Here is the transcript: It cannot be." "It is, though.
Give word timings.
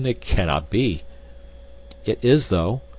It 0.03 0.19
cannot 0.19 0.71
be." 0.71 1.03
"It 2.05 2.17
is, 2.23 2.47
though. 2.47 2.81